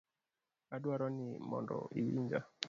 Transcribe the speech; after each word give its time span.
Adwaro 0.75 1.07
ni 1.17 1.27
mondo 1.49 1.75
iwinja. 1.99 2.39